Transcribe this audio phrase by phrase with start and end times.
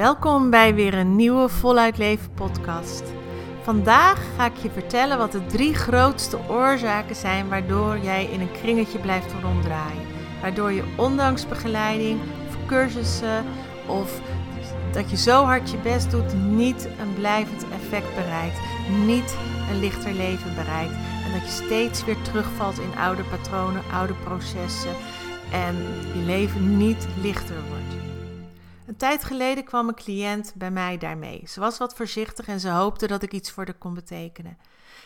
[0.00, 3.02] Welkom bij weer een nieuwe Voluit Leven podcast.
[3.62, 8.52] Vandaag ga ik je vertellen wat de drie grootste oorzaken zijn waardoor jij in een
[8.52, 10.06] kringetje blijft ronddraaien.
[10.40, 13.44] Waardoor je ondanks begeleiding of cursussen
[13.86, 14.20] of
[14.92, 18.58] dat je zo hard je best doet, niet een blijvend effect bereikt.
[19.06, 19.36] Niet
[19.70, 20.92] een lichter leven bereikt.
[21.24, 24.94] En dat je steeds weer terugvalt in oude patronen, oude processen.
[25.52, 25.76] En
[26.14, 28.09] je leven niet lichter wordt.
[28.90, 31.42] Een tijd geleden kwam een cliënt bij mij daarmee.
[31.46, 34.58] Ze was wat voorzichtig en ze hoopte dat ik iets voor haar kon betekenen.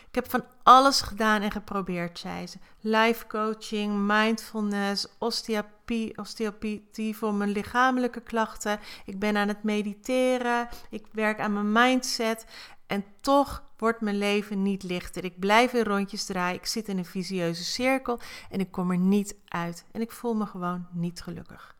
[0.09, 2.59] Ik heb van alles gedaan en geprobeerd, zei ze.
[2.81, 8.81] Life coaching, mindfulness, osteopathie, osteopathie voor mijn lichamelijke klachten.
[9.05, 12.47] Ik ben aan het mediteren, ik werk aan mijn mindset.
[12.87, 15.25] En toch wordt mijn leven niet lichter.
[15.25, 18.99] Ik blijf in rondjes draaien, ik zit in een visieuze cirkel en ik kom er
[18.99, 19.85] niet uit.
[19.93, 21.74] En ik voel me gewoon niet gelukkig.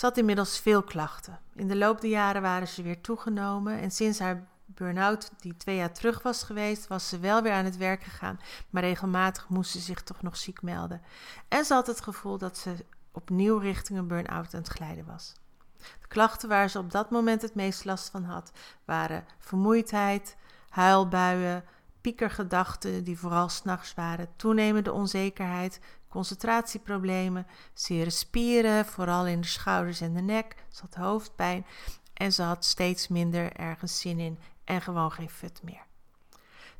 [0.00, 1.38] Had inmiddels veel klachten.
[1.54, 5.76] In de loop der jaren waren ze weer toegenomen en sinds haar burn-out die twee
[5.76, 8.40] jaar terug was geweest, was ze wel weer aan het werk gegaan,
[8.70, 11.02] maar regelmatig moest ze zich toch nog ziek melden.
[11.48, 15.34] En ze had het gevoel dat ze opnieuw richting een burn-out aan het glijden was.
[15.78, 18.52] De klachten waar ze op dat moment het meest last van had,
[18.84, 20.36] waren vermoeidheid,
[20.68, 21.64] huilbuien,
[22.06, 30.14] piekergedachten die vooral s'nachts waren, toenemende onzekerheid, concentratieproblemen, zere spieren, vooral in de schouders en
[30.14, 30.54] de nek.
[30.68, 31.66] Ze had hoofdpijn
[32.14, 35.84] en ze had steeds minder ergens zin in en gewoon geen fut meer.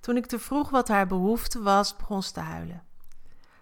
[0.00, 2.82] Toen ik te vroeg wat haar behoefte was, begon ze te huilen.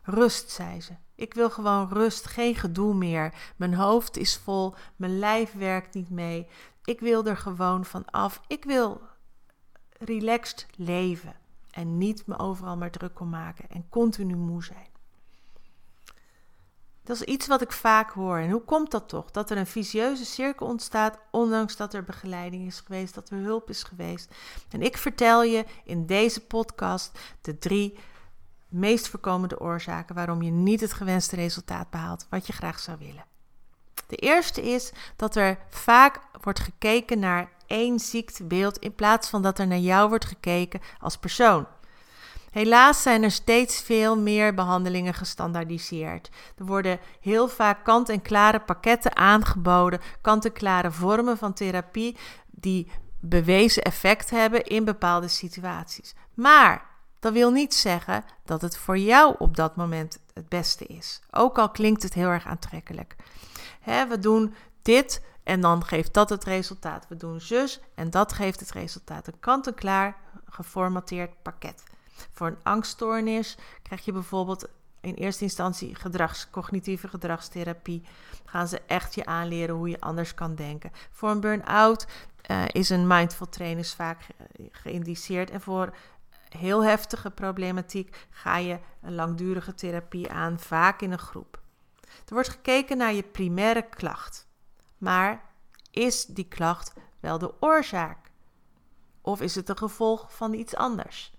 [0.03, 0.93] Rust, zei ze.
[1.15, 3.35] Ik wil gewoon rust, geen gedoe meer.
[3.57, 6.49] Mijn hoofd is vol, mijn lijf werkt niet mee.
[6.85, 8.41] Ik wil er gewoon van af.
[8.47, 9.01] Ik wil
[9.99, 11.43] relaxed leven
[11.75, 14.93] en niet me overal maar druk om maken en continu moe zijn.
[17.03, 18.39] Dat is iets wat ik vaak hoor.
[18.39, 19.31] En hoe komt dat toch?
[19.31, 23.71] Dat er een visieuze cirkel ontstaat, ondanks dat er begeleiding is geweest, dat er hulp
[23.71, 24.35] is geweest.
[24.71, 27.99] En ik vertel je in deze podcast de drie
[28.69, 33.25] meest voorkomende oorzaken waarom je niet het gewenste resultaat behaalt wat je graag zou willen.
[34.07, 39.59] De eerste is dat er vaak wordt gekeken naar één ziektebeeld in plaats van dat
[39.59, 41.67] er naar jou wordt gekeken als persoon.
[42.51, 46.31] Helaas zijn er steeds veel meer behandelingen gestandaardiseerd.
[46.59, 52.17] Er worden heel vaak kant-en-klare pakketten aangeboden, kant-en-klare vormen van therapie
[52.51, 56.15] die bewezen effect hebben in bepaalde situaties.
[56.35, 56.87] Maar
[57.21, 61.21] dat wil niet zeggen dat het voor jou op dat moment het beste is.
[61.31, 63.17] Ook al klinkt het heel erg aantrekkelijk.
[63.85, 67.09] we doen dit en dan geeft dat het resultaat.
[67.09, 69.27] We doen zus en dat geeft het resultaat.
[69.27, 70.17] Een kant-en-klaar
[70.49, 71.83] geformateerd pakket.
[72.31, 74.69] Voor een angststoornis krijg je bijvoorbeeld
[75.01, 75.97] in eerste instantie
[76.51, 78.03] cognitieve gedragstherapie.
[78.45, 80.93] Gaan ze echt je aanleren hoe je anders kan denken.
[81.11, 82.07] Voor een burn-out
[82.51, 84.27] uh, is een mindful trainer vaak
[84.71, 85.51] geïndiceerd.
[85.51, 85.97] En voor
[86.49, 91.61] heel heftige problematiek ga je een langdurige therapie aan, vaak in een groep.
[92.05, 94.47] Er wordt gekeken naar je primaire klacht.
[95.05, 95.43] Maar
[95.91, 98.19] is die klacht wel de oorzaak?
[99.21, 101.33] Of is het een gevolg van iets anders?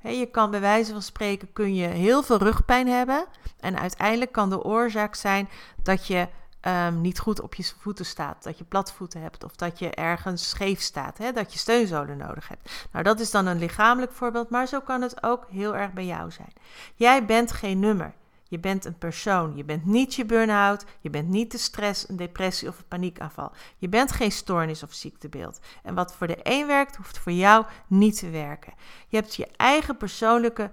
[0.00, 3.26] je kan bij wijze van spreken kun je heel veel rugpijn hebben.
[3.60, 5.48] En uiteindelijk kan de oorzaak zijn
[5.82, 6.28] dat je
[6.62, 8.42] um, niet goed op je voeten staat.
[8.42, 11.34] Dat je platvoeten hebt of dat je ergens scheef staat.
[11.34, 12.86] Dat je steunzolen nodig hebt.
[12.92, 16.06] Nou, dat is dan een lichamelijk voorbeeld, maar zo kan het ook heel erg bij
[16.06, 16.52] jou zijn.
[16.94, 18.14] Jij bent geen nummer.
[18.48, 19.56] Je bent een persoon.
[19.56, 20.84] Je bent niet je burn-out.
[21.00, 23.52] Je bent niet de stress, een depressie of een paniekaanval.
[23.76, 25.60] Je bent geen stoornis of ziektebeeld.
[25.82, 28.72] En wat voor de een werkt, hoeft voor jou niet te werken.
[29.08, 30.70] Je hebt je eigen persoonlijke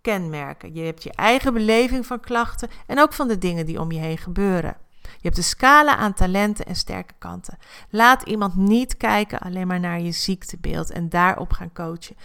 [0.00, 0.74] kenmerken.
[0.74, 4.00] Je hebt je eigen beleving van klachten en ook van de dingen die om je
[4.00, 4.76] heen gebeuren.
[5.02, 7.58] Je hebt een scala aan talenten en sterke kanten.
[7.90, 12.16] Laat iemand niet kijken alleen maar naar je ziektebeeld en daarop gaan coachen.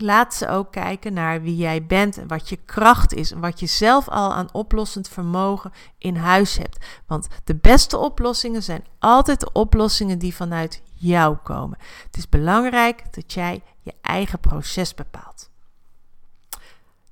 [0.00, 3.60] Laat ze ook kijken naar wie jij bent en wat je kracht is en wat
[3.60, 6.86] je zelf al aan oplossend vermogen in huis hebt.
[7.06, 11.78] Want de beste oplossingen zijn altijd de oplossingen die vanuit jou komen.
[12.06, 15.50] Het is belangrijk dat jij je eigen proces bepaalt.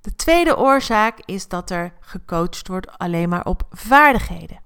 [0.01, 4.65] De tweede oorzaak is dat er gecoacht wordt alleen maar op vaardigheden.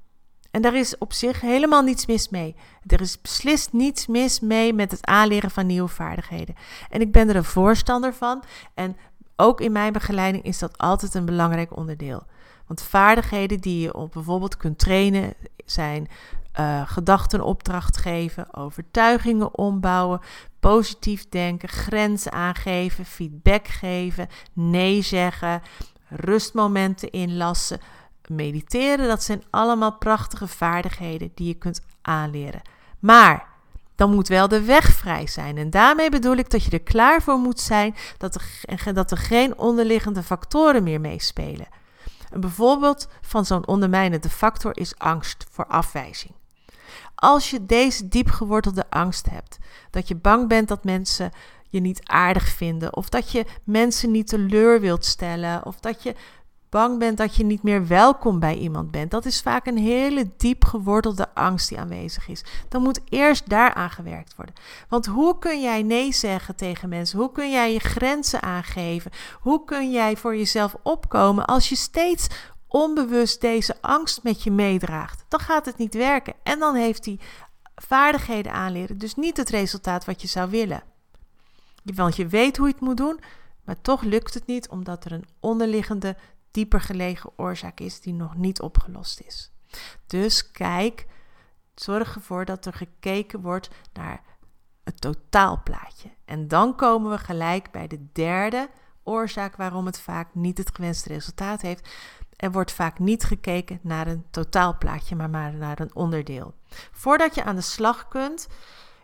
[0.50, 2.56] En daar is op zich helemaal niets mis mee.
[2.86, 6.54] Er is beslist niets mis mee met het aanleren van nieuwe vaardigheden.
[6.90, 8.42] En ik ben er een voorstander van.
[8.74, 8.96] En
[9.36, 12.22] ook in mijn begeleiding is dat altijd een belangrijk onderdeel.
[12.66, 16.08] Want vaardigheden die je op bijvoorbeeld kunt trainen zijn
[16.58, 20.20] uh, gedachten opdracht geven, overtuigingen ombouwen,
[20.60, 25.62] positief denken, grenzen aangeven, feedback geven, nee zeggen,
[26.08, 27.80] rustmomenten inlassen,
[28.30, 29.08] mediteren.
[29.08, 32.62] Dat zijn allemaal prachtige vaardigheden die je kunt aanleren.
[32.98, 33.48] Maar
[33.94, 35.58] dan moet wel de weg vrij zijn.
[35.58, 39.16] En daarmee bedoel ik dat je er klaar voor moet zijn dat er, dat er
[39.16, 41.66] geen onderliggende factoren meer meespelen.
[42.30, 46.32] Een voorbeeld van zo'n ondermijnende factor is angst voor afwijzing.
[47.14, 49.58] Als je deze diep gewortelde angst hebt,
[49.90, 51.30] dat je bang bent dat mensen
[51.68, 56.14] je niet aardig vinden, of dat je mensen niet teleur wilt stellen, of dat je
[56.70, 59.10] bang bent dat je niet meer welkom bij iemand bent.
[59.10, 62.44] Dat is vaak een hele diep gewortelde angst die aanwezig is.
[62.68, 64.54] Dan moet eerst daaraan gewerkt worden.
[64.88, 67.18] Want hoe kun jij nee zeggen tegen mensen?
[67.18, 69.10] Hoe kun jij je grenzen aangeven?
[69.40, 72.26] Hoe kun jij voor jezelf opkomen als je steeds
[72.66, 75.24] onbewust deze angst met je meedraagt?
[75.28, 76.34] Dan gaat het niet werken.
[76.42, 77.20] En dan heeft die
[77.74, 80.82] vaardigheden aanleren dus niet het resultaat wat je zou willen.
[81.82, 83.20] Want je weet hoe je het moet doen,
[83.64, 86.16] maar toch lukt het niet omdat er een onderliggende
[86.50, 89.52] dieper gelegen oorzaak is die nog niet opgelost is.
[90.06, 91.06] Dus kijk,
[91.74, 94.22] zorg ervoor dat er gekeken wordt naar
[94.84, 96.08] het totaalplaatje.
[96.24, 98.70] En dan komen we gelijk bij de derde
[99.02, 101.88] oorzaak waarom het vaak niet het gewenste resultaat heeft.
[102.36, 106.54] Er wordt vaak niet gekeken naar een totaalplaatje, maar maar naar een onderdeel.
[106.92, 108.48] Voordat je aan de slag kunt,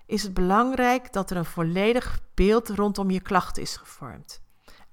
[0.07, 4.45] is het belangrijk dat er een volledig beeld rondom je klacht is gevormd.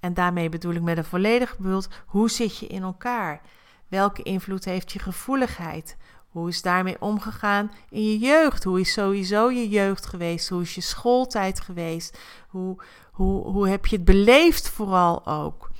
[0.04, 3.40] En daarmee bedoel ik met een volledig beeld, hoe zit je in elkaar?
[3.88, 5.96] Welke invloed heeft je gevoeligheid?
[6.28, 8.64] Hoe is daarmee omgegaan in je jeugd?
[8.64, 10.48] Hoe is sowieso je jeugd geweest?
[10.48, 12.18] Hoe is je schooltijd geweest?
[12.48, 12.76] Hoe,
[13.12, 15.70] hoe, hoe heb je het beleefd vooral ook?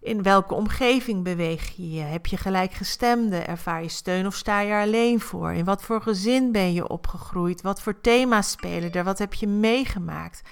[0.00, 2.00] In welke omgeving beweeg je je?
[2.00, 3.36] Heb je gelijkgestemde?
[3.36, 5.52] Ervaar je steun of sta je er alleen voor?
[5.52, 7.62] In wat voor gezin ben je opgegroeid?
[7.62, 9.04] Wat voor thema's spelen er?
[9.04, 10.42] Wat heb je meegemaakt?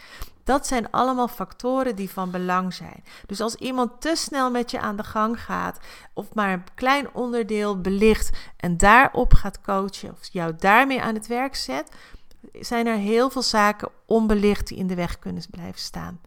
[0.45, 3.05] Dat zijn allemaal factoren die van belang zijn.
[3.27, 5.79] Dus als iemand te snel met je aan de gang gaat,
[6.13, 11.27] of maar een klein onderdeel belicht en daarop gaat coachen, of jou daarmee aan het
[11.27, 11.91] werk zet,
[12.53, 16.21] zijn er heel veel zaken onbelicht die in de weg kunnen blijven staan.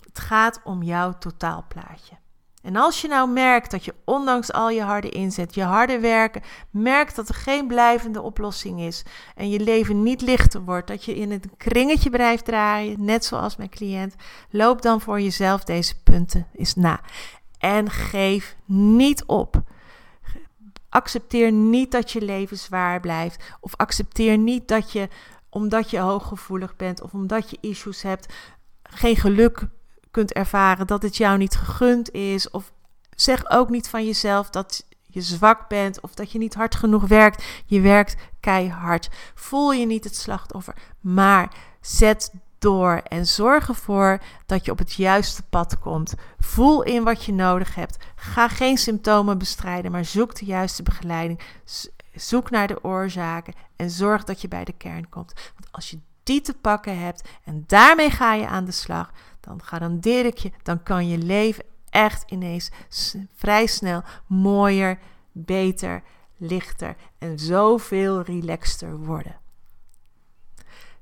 [0.00, 2.23] Het gaat om jouw totaalplaatje.
[2.64, 6.42] En als je nou merkt dat je ondanks al je harde inzet, je harde werken,
[6.70, 9.02] merkt dat er geen blijvende oplossing is
[9.34, 13.56] en je leven niet lichter wordt, dat je in een kringetje blijft draaien, net zoals
[13.56, 14.14] mijn cliënt,
[14.50, 17.00] loop dan voor jezelf deze punten eens na.
[17.58, 19.62] En geef niet op.
[20.88, 25.08] Accepteer niet dat je leven zwaar blijft of accepteer niet dat je
[25.48, 28.34] omdat je hooggevoelig bent of omdat je issues hebt,
[28.82, 29.68] geen geluk
[30.14, 32.50] kunt ervaren dat het jou niet gegund is.
[32.50, 32.72] Of
[33.14, 37.06] zeg ook niet van jezelf dat je zwak bent of dat je niet hard genoeg
[37.06, 37.44] werkt.
[37.66, 39.08] Je werkt keihard.
[39.34, 44.92] Voel je niet het slachtoffer, maar zet door en zorg ervoor dat je op het
[44.92, 46.14] juiste pad komt.
[46.38, 48.04] Voel in wat je nodig hebt.
[48.16, 51.40] Ga geen symptomen bestrijden, maar zoek de juiste begeleiding.
[52.14, 55.32] Zoek naar de oorzaken en zorg dat je bij de kern komt.
[55.54, 59.10] Want als je die te pakken hebt en daarmee ga je aan de slag,
[59.44, 62.70] dan garandeer ik je, dan kan je leven echt ineens
[63.34, 64.98] vrij snel mooier,
[65.32, 66.02] beter,
[66.36, 69.36] lichter en zoveel relaxter worden.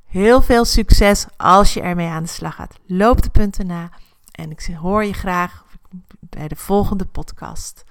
[0.05, 2.79] Heel veel succes als je ermee aan de slag gaat.
[2.87, 3.91] Loop de punten na
[4.31, 5.65] en ik hoor je graag
[6.21, 7.85] bij de volgende podcast.